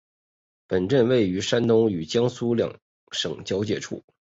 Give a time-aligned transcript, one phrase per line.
[0.65, 2.75] 本镇位于山东与江苏两
[3.11, 4.03] 省交界处。